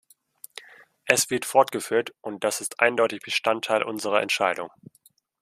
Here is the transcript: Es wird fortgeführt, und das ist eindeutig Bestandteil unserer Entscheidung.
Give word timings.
Es 1.05 1.29
wird 1.29 1.45
fortgeführt, 1.45 2.15
und 2.21 2.43
das 2.43 2.59
ist 2.59 2.79
eindeutig 2.79 3.19
Bestandteil 3.21 3.83
unserer 3.83 4.23
Entscheidung. 4.23 4.71